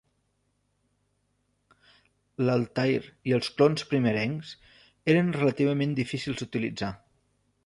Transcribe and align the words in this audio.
L'Altair 2.47 3.03
i 3.11 3.35
els 3.39 3.53
clons 3.59 3.87
primerencs, 3.93 4.55
eren 5.15 5.31
relativament 5.41 5.97
difícils 6.03 6.43
d'utilitzar. 6.43 6.95